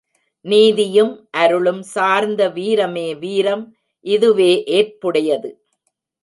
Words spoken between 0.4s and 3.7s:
நீதியும் அருளும் சார்ந்த வீரமே வீரம்